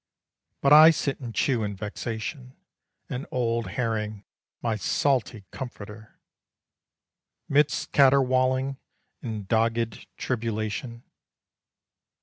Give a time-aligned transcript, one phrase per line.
[0.61, 2.55] But I sit and chew in vexation
[3.07, 4.25] An old herring,
[4.59, 6.19] my salty comforter,
[7.47, 8.77] Midst caterwauling
[9.21, 11.03] and dogged tribulation.